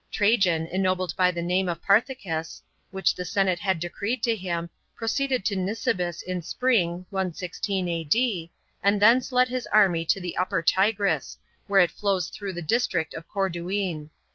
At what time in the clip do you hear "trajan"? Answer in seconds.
0.11-0.65